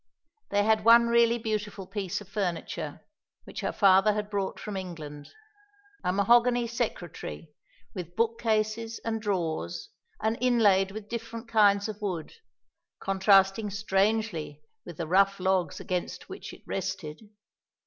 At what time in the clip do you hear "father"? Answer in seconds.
3.71-4.13